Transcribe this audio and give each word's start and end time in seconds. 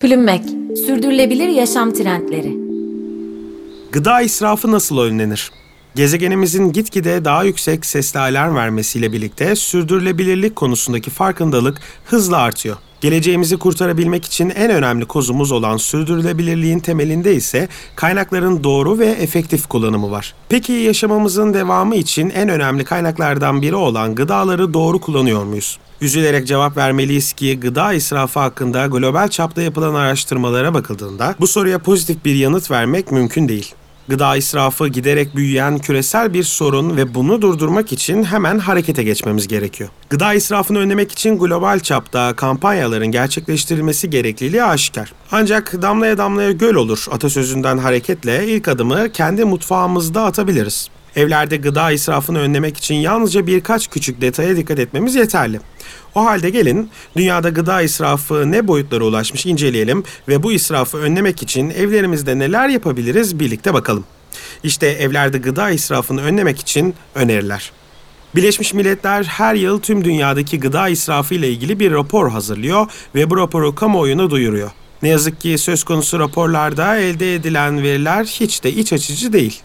Plümmek, 0.00 0.42
sürdürülebilir 0.86 1.48
yaşam 1.48 1.92
trendleri. 1.92 2.56
Gıda 3.92 4.20
israfı 4.20 4.72
nasıl 4.72 4.98
önlenir? 4.98 5.50
Gezegenimizin 5.94 6.72
gitgide 6.72 7.24
daha 7.24 7.44
yüksek 7.44 7.86
sesli 7.86 8.20
alarm 8.20 8.54
vermesiyle 8.54 9.12
birlikte 9.12 9.56
sürdürülebilirlik 9.56 10.56
konusundaki 10.56 11.10
farkındalık 11.10 11.80
hızla 12.04 12.36
artıyor. 12.36 12.76
Geleceğimizi 13.00 13.56
kurtarabilmek 13.56 14.24
için 14.24 14.50
en 14.50 14.70
önemli 14.70 15.04
kozumuz 15.04 15.52
olan 15.52 15.76
sürdürülebilirliğin 15.76 16.78
temelinde 16.78 17.34
ise 17.34 17.68
kaynakların 17.96 18.64
doğru 18.64 18.98
ve 18.98 19.06
efektif 19.06 19.66
kullanımı 19.66 20.10
var. 20.10 20.34
Peki 20.48 20.72
yaşamamızın 20.72 21.54
devamı 21.54 21.96
için 21.96 22.30
en 22.30 22.48
önemli 22.48 22.84
kaynaklardan 22.84 23.62
biri 23.62 23.74
olan 23.74 24.14
gıdaları 24.14 24.74
doğru 24.74 25.00
kullanıyor 25.00 25.44
muyuz? 25.44 25.78
Üzülerek 26.00 26.46
cevap 26.46 26.76
vermeliyiz 26.76 27.32
ki 27.32 27.60
gıda 27.60 27.92
israfı 27.92 28.40
hakkında 28.40 28.86
global 28.86 29.28
çapta 29.28 29.62
yapılan 29.62 29.94
araştırmalara 29.94 30.74
bakıldığında 30.74 31.34
bu 31.40 31.46
soruya 31.46 31.78
pozitif 31.78 32.24
bir 32.24 32.34
yanıt 32.34 32.70
vermek 32.70 33.12
mümkün 33.12 33.48
değil. 33.48 33.74
Gıda 34.08 34.36
israfı 34.36 34.88
giderek 34.88 35.36
büyüyen 35.36 35.78
küresel 35.78 36.34
bir 36.34 36.42
sorun 36.42 36.96
ve 36.96 37.14
bunu 37.14 37.42
durdurmak 37.42 37.92
için 37.92 38.24
hemen 38.24 38.58
harekete 38.58 39.02
geçmemiz 39.02 39.48
gerekiyor. 39.48 39.90
Gıda 40.10 40.34
israfını 40.34 40.78
önlemek 40.78 41.12
için 41.12 41.38
global 41.38 41.80
çapta 41.80 42.36
kampanyaların 42.36 43.06
gerçekleştirilmesi 43.06 44.10
gerekliliği 44.10 44.64
aşikar. 44.64 45.12
Ancak 45.32 45.82
damlaya 45.82 46.18
damlaya 46.18 46.52
göl 46.52 46.74
olur 46.74 47.06
atasözünden 47.10 47.78
hareketle 47.78 48.46
ilk 48.48 48.68
adımı 48.68 49.12
kendi 49.12 49.44
mutfağımızda 49.44 50.24
atabiliriz. 50.24 50.90
Evlerde 51.16 51.56
gıda 51.56 51.90
israfını 51.90 52.38
önlemek 52.38 52.76
için 52.76 52.94
yalnızca 52.94 53.46
birkaç 53.46 53.88
küçük 53.88 54.20
detaya 54.20 54.56
dikkat 54.56 54.78
etmemiz 54.78 55.14
yeterli. 55.14 55.60
O 56.14 56.24
halde 56.24 56.50
gelin 56.50 56.90
dünyada 57.16 57.48
gıda 57.48 57.82
israfı 57.82 58.50
ne 58.52 58.68
boyutlara 58.68 59.04
ulaşmış 59.04 59.46
inceleyelim 59.46 60.04
ve 60.28 60.42
bu 60.42 60.52
israfı 60.52 60.98
önlemek 60.98 61.42
için 61.42 61.70
evlerimizde 61.70 62.38
neler 62.38 62.68
yapabiliriz 62.68 63.40
birlikte 63.40 63.74
bakalım. 63.74 64.04
İşte 64.62 64.86
evlerde 64.86 65.38
gıda 65.38 65.70
israfını 65.70 66.22
önlemek 66.22 66.60
için 66.60 66.94
öneriler. 67.14 67.72
Birleşmiş 68.34 68.74
Milletler 68.74 69.24
her 69.24 69.54
yıl 69.54 69.80
tüm 69.80 70.04
dünyadaki 70.04 70.60
gıda 70.60 70.88
israfı 70.88 71.34
ile 71.34 71.50
ilgili 71.50 71.80
bir 71.80 71.92
rapor 71.92 72.30
hazırlıyor 72.30 72.86
ve 73.14 73.30
bu 73.30 73.36
raporu 73.36 73.74
kamuoyuna 73.74 74.30
duyuruyor. 74.30 74.70
Ne 75.02 75.08
yazık 75.08 75.40
ki 75.40 75.58
söz 75.58 75.84
konusu 75.84 76.18
raporlarda 76.18 76.96
elde 76.96 77.34
edilen 77.34 77.82
veriler 77.82 78.24
hiç 78.24 78.64
de 78.64 78.72
iç 78.72 78.92
açıcı 78.92 79.32
değil. 79.32 79.60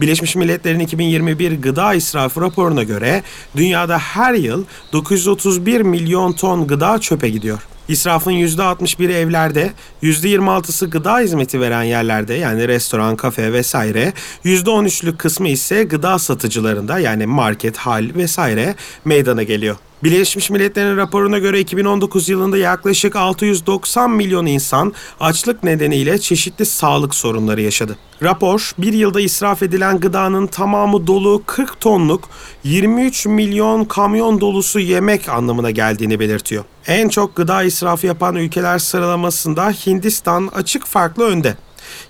Birleşmiş 0.00 0.36
Milletler'in 0.36 0.80
2021 0.80 1.52
gıda 1.52 1.94
israfı 1.94 2.40
raporuna 2.40 2.82
göre 2.82 3.22
dünyada 3.56 3.98
her 3.98 4.34
yıl 4.34 4.64
931 4.92 5.80
milyon 5.80 6.32
ton 6.32 6.66
gıda 6.66 6.98
çöpe 6.98 7.28
gidiyor. 7.28 7.66
İsrafın 7.92 8.32
%61'i 8.32 9.12
evlerde, 9.12 9.72
%26'sı 10.02 10.90
gıda 10.90 11.18
hizmeti 11.18 11.60
veren 11.60 11.82
yerlerde 11.82 12.34
yani 12.34 12.68
restoran, 12.68 13.16
kafe 13.16 13.52
vesaire, 13.52 14.12
%13'lük 14.44 15.16
kısmı 15.16 15.48
ise 15.48 15.84
gıda 15.84 16.18
satıcılarında 16.18 16.98
yani 16.98 17.26
market, 17.26 17.76
hal 17.76 18.10
vesaire 18.14 18.74
meydana 19.04 19.42
geliyor. 19.42 19.76
Birleşmiş 20.04 20.50
Milletler'in 20.50 20.96
raporuna 20.96 21.38
göre 21.38 21.60
2019 21.60 22.28
yılında 22.28 22.58
yaklaşık 22.58 23.16
690 23.16 24.10
milyon 24.10 24.46
insan 24.46 24.92
açlık 25.20 25.64
nedeniyle 25.64 26.18
çeşitli 26.18 26.66
sağlık 26.66 27.14
sorunları 27.14 27.60
yaşadı. 27.60 27.96
Rapor, 28.22 28.72
bir 28.78 28.92
yılda 28.92 29.20
israf 29.20 29.62
edilen 29.62 30.00
gıdanın 30.00 30.46
tamamı 30.46 31.06
dolu 31.06 31.42
40 31.46 31.80
tonluk 31.80 32.28
23 32.64 33.26
milyon 33.26 33.84
kamyon 33.84 34.40
dolusu 34.40 34.80
yemek 34.80 35.28
anlamına 35.28 35.70
geldiğini 35.70 36.20
belirtiyor. 36.20 36.64
En 36.86 37.08
çok 37.08 37.36
gıda 37.36 37.62
israfı 37.62 38.06
yapan 38.06 38.36
ülkeler 38.36 38.78
sıralamasında 38.78 39.70
Hindistan 39.70 40.50
açık 40.54 40.86
farklı 40.86 41.24
önde. 41.24 41.56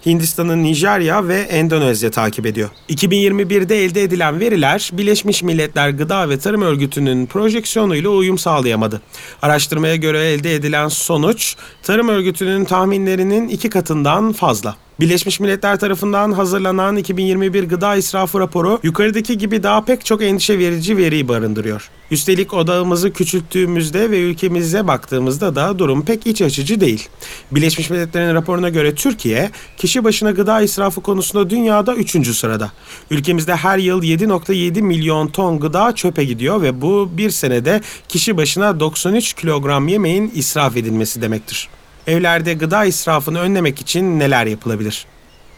Hindistan'ın 0.07 0.63
Nijerya 0.63 1.29
ve 1.29 1.41
Endonezya 1.41 2.11
takip 2.11 2.47
ediyor. 2.47 2.71
2021'de 2.89 3.85
elde 3.85 4.03
edilen 4.03 4.41
veriler 4.41 4.91
Birleşmiş 4.93 5.43
Milletler 5.43 5.91
Gıda 5.91 6.29
ve 6.29 6.39
Tarım 6.39 6.63
Örgütü'nün 6.63 7.27
projeksiyonuyla 7.27 8.11
uyum 8.11 8.39
sağlayamadı. 8.39 9.03
Araştırmaya 9.43 9.97
göre 9.97 10.33
elde 10.33 10.55
edilen 10.55 10.89
sonuç 10.89 11.57
Tarım 11.83 12.09
Örgütü'nün 12.09 12.65
tahminlerinin 12.65 13.49
iki 13.49 13.71
katından 13.71 14.33
fazla. 14.33 14.77
Birleşmiş 15.01 15.41
Milletler 15.41 15.81
tarafından 15.81 16.33
hazırlanan 16.33 16.97
2021 16.97 17.65
gıda 17.65 17.97
israfı 17.97 18.41
raporu 18.41 18.81
yukarıdaki 18.83 19.39
gibi 19.39 19.63
daha 19.63 19.85
pek 19.85 20.05
çok 20.05 20.23
endişe 20.23 20.59
verici 20.59 20.97
veriyi 20.97 21.29
barındırıyor. 21.29 21.91
Üstelik 22.11 22.55
odağımızı 22.55 23.13
küçülttüğümüzde 23.13 24.11
ve 24.11 24.21
ülkemize 24.21 24.87
baktığımızda 24.87 25.55
da 25.55 25.79
durum 25.79 26.05
pek 26.05 26.27
iç 26.27 26.43
açıcı 26.43 26.81
değil. 26.81 27.09
Birleşmiş 27.51 27.91
Milletler'in 27.91 28.35
raporuna 28.35 28.69
göre 28.69 28.95
Türkiye 28.95 29.51
kişi 29.77 30.05
başına 30.05 30.31
gıda 30.31 30.61
israfı 30.61 31.01
konusunda 31.01 31.51
dünyada 31.51 31.95
3. 31.95 32.37
sırada. 32.37 32.73
Ülkemizde 33.11 33.57
her 33.57 33.79
yıl 33.79 34.03
7.7 34.03 34.83
milyon 34.83 35.29
ton 35.29 35.61
gıda 35.61 35.95
çöpe 35.95 36.25
gidiyor 36.25 36.63
ve 36.63 36.81
bu 36.81 37.11
bir 37.13 37.31
senede 37.31 37.81
kişi 38.09 38.37
başına 38.37 38.81
93 38.81 39.33
kilogram 39.33 39.89
yemeğin 39.89 40.33
israf 40.35 40.77
edilmesi 40.77 41.23
demektir. 41.23 41.69
Evlerde 42.07 42.55
gıda 42.55 42.85
israfını 42.85 43.41
önlemek 43.41 43.81
için 43.81 44.19
neler 44.19 44.47
yapılabilir? 44.47 45.07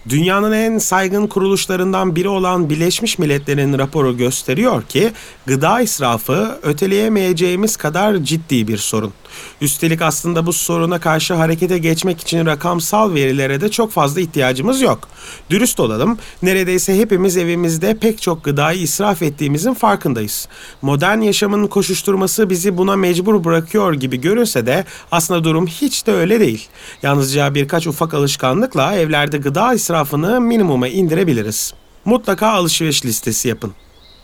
Dünyanın 0.08 0.52
en 0.52 0.78
saygın 0.78 1.26
kuruluşlarından 1.26 2.16
biri 2.16 2.28
olan 2.28 2.70
Birleşmiş 2.70 3.18
Milletler'in 3.18 3.78
raporu 3.78 4.16
gösteriyor 4.16 4.82
ki 4.82 5.12
gıda 5.46 5.80
israfı 5.80 6.58
öteleyemeyeceğimiz 6.62 7.76
kadar 7.76 8.16
ciddi 8.16 8.68
bir 8.68 8.76
sorun. 8.76 9.12
Üstelik 9.60 10.02
aslında 10.02 10.46
bu 10.46 10.52
soruna 10.52 11.00
karşı 11.00 11.34
harekete 11.34 11.78
geçmek 11.78 12.20
için 12.20 12.46
rakamsal 12.46 13.14
verilere 13.14 13.60
de 13.60 13.70
çok 13.70 13.92
fazla 13.92 14.20
ihtiyacımız 14.20 14.80
yok. 14.80 15.08
Dürüst 15.50 15.80
olalım, 15.80 16.18
neredeyse 16.42 16.98
hepimiz 16.98 17.36
evimizde 17.36 17.98
pek 17.98 18.22
çok 18.22 18.44
gıdayı 18.44 18.80
israf 18.80 19.22
ettiğimizin 19.22 19.74
farkındayız. 19.74 20.48
Modern 20.82 21.20
yaşamın 21.20 21.66
koşuşturması 21.66 22.50
bizi 22.50 22.76
buna 22.76 22.96
mecbur 22.96 23.44
bırakıyor 23.44 23.92
gibi 23.92 24.20
görünse 24.20 24.66
de 24.66 24.84
aslında 25.12 25.44
durum 25.44 25.66
hiç 25.66 26.06
de 26.06 26.12
öyle 26.12 26.40
değil. 26.40 26.68
Yalnızca 27.02 27.54
birkaç 27.54 27.86
ufak 27.86 28.14
alışkanlıkla 28.14 28.94
evlerde 28.94 29.38
gıda 29.38 29.74
israfını 29.94 30.40
minimuma 30.40 30.88
indirebiliriz. 30.88 31.74
Mutlaka 32.04 32.48
alışveriş 32.48 33.04
listesi 33.04 33.48
yapın. 33.48 33.72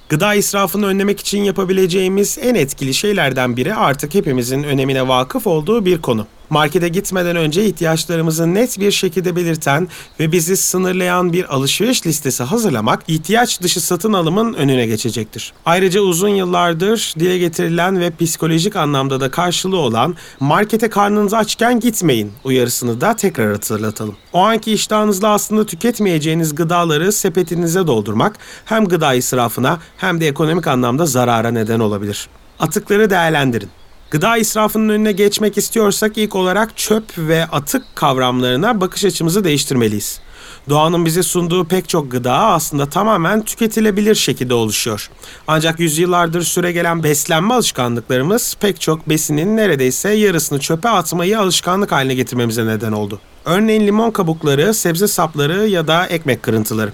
Gıda 0.09 0.35
israfını 0.35 0.87
önlemek 0.87 1.21
için 1.21 1.43
yapabileceğimiz 1.43 2.39
en 2.43 2.55
etkili 2.55 2.95
şeylerden 2.95 3.57
biri 3.57 3.75
artık 3.75 4.15
hepimizin 4.15 4.63
önemine 4.63 5.09
vakıf 5.09 5.47
olduğu 5.47 5.85
bir 5.85 6.03
konu. 6.03 6.27
Markete 6.51 6.89
gitmeden 6.89 7.37
önce 7.37 7.65
ihtiyaçlarımızı 7.65 8.55
net 8.55 8.81
bir 8.81 8.91
şekilde 8.91 9.37
belirten 9.37 9.89
ve 10.21 10.33
bizi 10.33 10.57
sınırlayan 10.57 11.33
bir 11.33 11.55
alışveriş 11.55 12.07
listesi 12.07 12.43
hazırlamak 12.43 13.03
ihtiyaç 13.09 13.61
dışı 13.61 13.81
satın 13.81 14.13
alımın 14.13 14.55
önüne 14.55 14.87
geçecektir. 14.87 15.53
Ayrıca 15.67 16.01
uzun 16.01 16.29
yıllardır 16.29 17.15
dile 17.19 17.39
getirilen 17.39 18.01
ve 18.01 18.11
psikolojik 18.11 18.77
anlamda 18.77 19.21
da 19.21 19.31
karşılığı 19.31 19.79
olan 19.79 20.17
markete 20.41 20.91
karnınız 20.91 21.35
açken 21.35 21.81
gitmeyin 21.81 22.33
uyarısını 22.45 23.01
da 23.01 23.17
tekrar 23.17 23.53
hatırlatalım. 23.53 24.17
O 24.33 24.39
anki 24.39 24.73
iştahınızla 24.73 25.29
aslında 25.29 25.67
tüketmeyeceğiniz 25.67 26.55
gıdaları 26.55 27.13
sepetinize 27.13 27.87
doldurmak 27.87 28.37
hem 28.65 28.85
gıda 28.85 29.15
israfına 29.15 29.79
hem 29.97 30.21
de 30.21 30.29
ekonomik 30.29 30.67
anlamda 30.67 31.07
zarara 31.07 31.51
neden 31.51 31.81
olabilir. 31.81 32.29
Atıkları 32.59 33.11
değerlendirin. 33.11 33.69
Gıda 34.11 34.37
israfının 34.37 34.89
önüne 34.89 35.13
geçmek 35.13 35.59
istiyorsak 35.59 36.19
ilk 36.19 36.35
olarak 36.37 36.77
çöp 36.77 37.19
ve 37.19 37.45
atık 37.45 37.83
kavramlarına 37.95 38.81
bakış 38.81 39.05
açımızı 39.05 39.45
değiştirmeliyiz. 39.45 40.21
Doğanın 40.69 41.05
bize 41.05 41.23
sunduğu 41.23 41.65
pek 41.65 41.89
çok 41.89 42.11
gıda 42.11 42.35
aslında 42.35 42.87
tamamen 42.87 43.45
tüketilebilir 43.45 44.15
şekilde 44.15 44.55
oluşuyor. 44.55 45.11
Ancak 45.49 45.81
yüzyıllardır 45.81 46.43
süre 46.43 46.73
gelen 46.73 47.03
beslenme 47.03 47.55
alışkanlıklarımız 47.55 48.57
pek 48.61 48.81
çok 48.81 49.09
besinin 49.09 49.57
neredeyse 49.57 50.11
yarısını 50.11 50.61
çöpe 50.61 50.89
atmayı 50.89 51.41
alışkanlık 51.41 51.93
haline 51.93 52.15
getirmemize 52.15 52.67
neden 52.67 52.93
oldu. 52.93 53.21
Örneğin 53.45 53.87
limon 53.87 54.11
kabukları, 54.11 54.75
sebze 54.75 55.09
sapları 55.09 55.67
ya 55.67 55.87
da 55.87 56.07
ekmek 56.07 56.43
kırıntıları. 56.43 56.93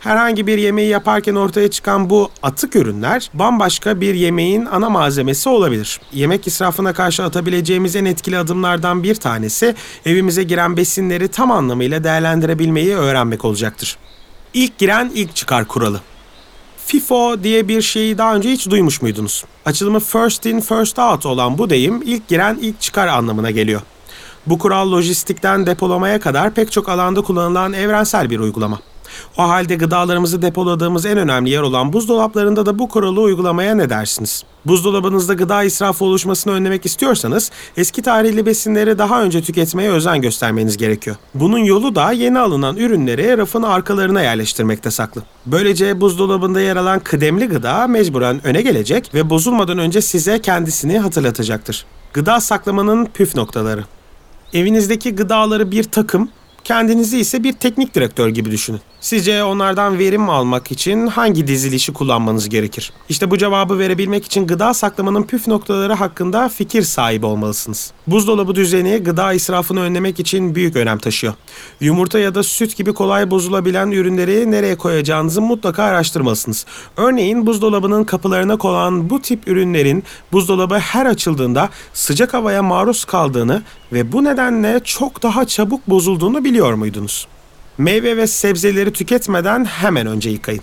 Herhangi 0.00 0.46
bir 0.46 0.58
yemeği 0.58 0.88
yaparken 0.88 1.34
ortaya 1.34 1.70
çıkan 1.70 2.10
bu 2.10 2.30
atık 2.42 2.76
ürünler 2.76 3.30
bambaşka 3.34 4.00
bir 4.00 4.14
yemeğin 4.14 4.66
ana 4.66 4.90
malzemesi 4.90 5.48
olabilir. 5.48 6.00
Yemek 6.12 6.46
israfına 6.46 6.92
karşı 6.92 7.24
atabileceğimiz 7.24 7.96
en 7.96 8.04
etkili 8.04 8.38
adımlardan 8.38 9.02
bir 9.02 9.14
tanesi 9.14 9.74
evimize 10.06 10.42
giren 10.42 10.76
besinleri 10.76 11.28
tam 11.28 11.50
anlamıyla 11.50 12.04
değerlendirebilmeyi 12.04 12.96
öğrenmek 12.96 13.44
olacaktır. 13.44 13.96
İlk 14.54 14.78
giren 14.78 15.10
ilk 15.14 15.36
çıkar 15.36 15.64
kuralı. 15.64 16.00
FIFO 16.86 17.42
diye 17.42 17.68
bir 17.68 17.82
şeyi 17.82 18.18
daha 18.18 18.34
önce 18.34 18.50
hiç 18.50 18.70
duymuş 18.70 19.02
muydunuz? 19.02 19.44
Açılımı 19.64 20.00
first 20.00 20.46
in 20.46 20.60
first 20.60 20.98
out 20.98 21.26
olan 21.26 21.58
bu 21.58 21.70
deyim 21.70 22.02
ilk 22.04 22.28
giren 22.28 22.58
ilk 22.60 22.80
çıkar 22.80 23.06
anlamına 23.06 23.50
geliyor. 23.50 23.80
Bu 24.46 24.58
kural 24.58 24.92
lojistikten 24.92 25.66
depolamaya 25.66 26.20
kadar 26.20 26.54
pek 26.54 26.72
çok 26.72 26.88
alanda 26.88 27.20
kullanılan 27.20 27.72
evrensel 27.72 28.30
bir 28.30 28.38
uygulama. 28.38 28.80
O 29.38 29.42
halde 29.42 29.74
gıdalarımızı 29.74 30.42
depoladığımız 30.42 31.06
en 31.06 31.18
önemli 31.18 31.50
yer 31.50 31.62
olan 31.62 31.92
buzdolaplarında 31.92 32.66
da 32.66 32.78
bu 32.78 32.88
kuralı 32.88 33.20
uygulamaya 33.20 33.74
ne 33.74 33.90
dersiniz? 33.90 34.44
Buzdolabınızda 34.66 35.34
gıda 35.34 35.62
israfı 35.62 36.04
oluşmasını 36.04 36.52
önlemek 36.52 36.86
istiyorsanız 36.86 37.50
eski 37.76 38.02
tarihli 38.02 38.46
besinleri 38.46 38.98
daha 38.98 39.22
önce 39.22 39.42
tüketmeye 39.42 39.90
özen 39.90 40.20
göstermeniz 40.20 40.76
gerekiyor. 40.76 41.16
Bunun 41.34 41.58
yolu 41.58 41.94
da 41.94 42.12
yeni 42.12 42.38
alınan 42.38 42.76
ürünleri 42.76 43.38
rafın 43.38 43.62
arkalarına 43.62 44.22
yerleştirmekte 44.22 44.90
saklı. 44.90 45.22
Böylece 45.46 46.00
buzdolabında 46.00 46.60
yer 46.60 46.76
alan 46.76 47.00
kıdemli 47.00 47.46
gıda 47.46 47.86
mecburen 47.86 48.46
öne 48.46 48.62
gelecek 48.62 49.14
ve 49.14 49.30
bozulmadan 49.30 49.78
önce 49.78 50.00
size 50.00 50.38
kendisini 50.38 50.98
hatırlatacaktır. 50.98 51.86
Gıda 52.12 52.40
saklamanın 52.40 53.06
püf 53.06 53.36
noktaları. 53.36 53.84
Evinizdeki 54.52 55.14
gıdaları 55.14 55.70
bir 55.70 55.84
takım, 55.84 56.28
kendinizi 56.66 57.18
ise 57.18 57.44
bir 57.44 57.52
teknik 57.52 57.94
direktör 57.94 58.28
gibi 58.28 58.50
düşünün. 58.50 58.80
Sizce 59.00 59.44
onlardan 59.44 59.98
verim 59.98 60.30
almak 60.30 60.72
için 60.72 61.06
hangi 61.06 61.46
dizilişi 61.46 61.92
kullanmanız 61.92 62.48
gerekir? 62.48 62.92
İşte 63.08 63.30
bu 63.30 63.38
cevabı 63.38 63.78
verebilmek 63.78 64.24
için 64.24 64.46
gıda 64.46 64.74
saklamanın 64.74 65.22
püf 65.22 65.48
noktaları 65.48 65.92
hakkında 65.92 66.48
fikir 66.48 66.82
sahibi 66.82 67.26
olmalısınız. 67.26 67.92
Buzdolabı 68.06 68.54
düzeni 68.54 68.96
gıda 68.96 69.32
israfını 69.32 69.80
önlemek 69.80 70.20
için 70.20 70.54
büyük 70.54 70.76
önem 70.76 70.98
taşıyor. 70.98 71.34
Yumurta 71.80 72.18
ya 72.18 72.34
da 72.34 72.42
süt 72.42 72.76
gibi 72.76 72.94
kolay 72.94 73.30
bozulabilen 73.30 73.90
ürünleri 73.90 74.50
nereye 74.50 74.76
koyacağınızı 74.76 75.42
mutlaka 75.42 75.82
araştırmalısınız. 75.82 76.66
Örneğin 76.96 77.46
buzdolabının 77.46 78.04
kapılarına 78.04 78.56
konan 78.56 79.10
bu 79.10 79.22
tip 79.22 79.48
ürünlerin 79.48 80.04
buzdolabı 80.32 80.78
her 80.78 81.06
açıldığında 81.06 81.68
sıcak 81.92 82.34
havaya 82.34 82.62
maruz 82.62 83.04
kaldığını 83.04 83.62
ve 83.92 84.12
bu 84.12 84.24
nedenle 84.24 84.80
çok 84.84 85.22
daha 85.22 85.44
çabuk 85.44 85.86
bozulduğunu 85.88 86.44
biliyor 86.56 86.74
muydunuz? 86.74 87.26
Meyve 87.78 88.16
ve 88.16 88.26
sebzeleri 88.26 88.92
tüketmeden 88.92 89.64
hemen 89.64 90.06
önce 90.06 90.30
yıkayın. 90.30 90.62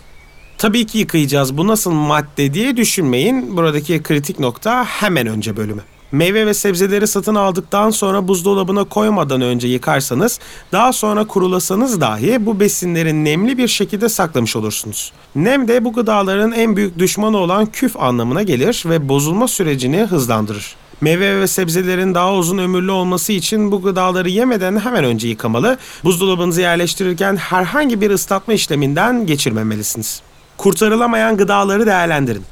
Tabii 0.57 0.86
ki 0.86 0.98
yıkayacağız 0.98 1.57
bu 1.57 1.68
nasıl 1.68 1.92
madde 1.92 2.54
diye 2.54 2.78
düşünmeyin. 2.78 3.57
Buradaki 3.57 4.04
kritik 4.04 4.40
nokta 4.40 4.86
hemen 4.86 5.28
önce 5.28 5.57
bölümü. 5.57 5.81
Meyve 6.12 6.45
ve 6.45 6.54
sebzeleri 6.54 7.07
satın 7.07 7.36
aldıktan 7.36 7.90
sonra 7.90 8.28
buzdolabına 8.28 8.84
koymadan 8.84 9.42
önce 9.42 9.68
yıkarsanız, 9.68 10.40
daha 10.72 10.94
sonra 10.94 11.28
kurulasanız 11.28 12.01
dahi 12.01 12.46
bu 12.46 12.60
besinleri 12.60 13.24
nemli 13.24 13.57
bir 13.57 13.68
şekilde 13.68 14.10
saklamış 14.10 14.56
olursunuz. 14.56 15.13
Nem 15.36 15.68
de 15.68 15.86
bu 15.86 15.94
gıdaların 15.94 16.51
en 16.51 16.75
büyük 16.75 17.00
düşmanı 17.00 17.38
olan 17.38 17.66
küf 17.66 17.98
anlamına 17.98 18.44
gelir 18.44 18.84
ve 18.86 19.10
bozulma 19.10 19.48
sürecini 19.48 19.98
hızlandırır. 19.98 20.75
Meyve 21.03 21.41
ve 21.41 21.47
sebzelerin 21.47 22.13
daha 22.13 22.33
uzun 22.33 22.57
ömürlü 22.57 22.91
olması 22.91 23.33
için 23.33 23.71
bu 23.71 23.81
gıdaları 23.81 24.29
yemeden 24.29 24.79
hemen 24.79 25.03
önce 25.03 25.27
yıkamalı, 25.27 25.77
buzdolabınızı 26.03 26.61
yerleştirirken 26.61 27.35
herhangi 27.35 28.01
bir 28.01 28.11
ıslatma 28.11 28.53
işleminden 28.53 29.25
geçirmemelisiniz. 29.25 30.21
Kurtarılamayan 30.57 31.38
gıdaları 31.38 31.85
değerlendirin. 31.85 32.44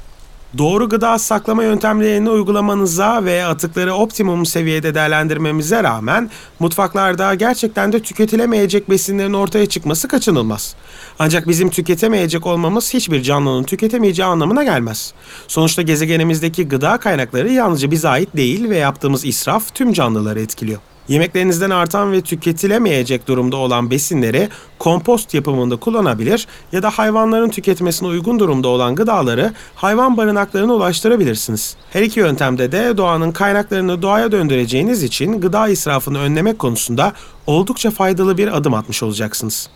Doğru 0.58 0.88
gıda 0.88 1.18
saklama 1.18 1.62
yöntemlerini 1.62 2.30
uygulamanıza 2.30 3.24
ve 3.24 3.44
atıkları 3.44 3.94
optimum 3.94 4.46
seviyede 4.46 4.94
değerlendirmemize 4.94 5.82
rağmen 5.82 6.30
mutfaklarda 6.60 7.34
gerçekten 7.34 7.92
de 7.92 8.02
tüketilemeyecek 8.02 8.90
besinlerin 8.90 9.32
ortaya 9.32 9.66
çıkması 9.66 10.08
kaçınılmaz. 10.08 10.74
Ancak 11.18 11.48
bizim 11.48 11.70
tüketemeyecek 11.70 12.46
olmamız 12.46 12.94
hiçbir 12.94 13.22
canlının 13.22 13.64
tüketemeyeceği 13.64 14.26
anlamına 14.26 14.64
gelmez. 14.64 15.14
Sonuçta 15.48 15.82
gezegenimizdeki 15.82 16.68
gıda 16.68 16.96
kaynakları 16.96 17.52
yalnızca 17.52 17.90
bize 17.90 18.08
ait 18.08 18.36
değil 18.36 18.70
ve 18.70 18.76
yaptığımız 18.76 19.24
israf 19.24 19.74
tüm 19.74 19.92
canlıları 19.92 20.40
etkiliyor. 20.40 20.80
Yemeklerinizden 21.08 21.70
artan 21.70 22.12
ve 22.12 22.20
tüketilemeyecek 22.20 23.28
durumda 23.28 23.56
olan 23.56 23.90
besinleri 23.90 24.48
kompost 24.78 25.34
yapımında 25.34 25.76
kullanabilir 25.76 26.46
ya 26.72 26.82
da 26.82 26.90
hayvanların 26.90 27.48
tüketmesine 27.48 28.08
uygun 28.08 28.38
durumda 28.38 28.68
olan 28.68 28.94
gıdaları 28.94 29.52
hayvan 29.74 30.16
barınaklarına 30.16 30.74
ulaştırabilirsiniz. 30.74 31.76
Her 31.90 32.02
iki 32.02 32.20
yöntemde 32.20 32.72
de 32.72 32.96
doğanın 32.96 33.32
kaynaklarını 33.32 34.02
doğaya 34.02 34.32
döndüreceğiniz 34.32 35.02
için 35.02 35.40
gıda 35.40 35.68
israfını 35.68 36.18
önlemek 36.18 36.58
konusunda 36.58 37.12
oldukça 37.46 37.90
faydalı 37.90 38.38
bir 38.38 38.56
adım 38.56 38.74
atmış 38.74 39.02
olacaksınız. 39.02 39.68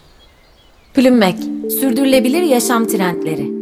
Plümmek, 0.95 1.39
sürdürülebilir 1.81 2.43
yaşam 2.43 2.87
trendleri. 2.87 3.56